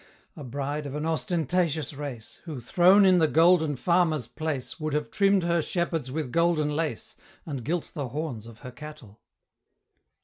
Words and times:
A 0.35 0.43
bride 0.43 0.87
of 0.87 0.95
an 0.95 1.05
ostentatious 1.05 1.93
race, 1.93 2.39
Who, 2.45 2.59
thrown 2.59 3.05
in 3.05 3.19
the 3.19 3.27
Golden 3.27 3.75
Farmer's 3.75 4.25
place, 4.25 4.79
Would 4.79 4.93
have 4.93 5.11
trimm'd 5.11 5.43
her 5.43 5.61
shepherds 5.61 6.09
with 6.11 6.31
golden 6.31 6.75
lace, 6.75 7.13
And 7.45 7.63
gilt 7.63 7.91
the 7.93 8.07
horns 8.09 8.47
of 8.47 8.61
her 8.65 8.71
cattle. 8.71 9.19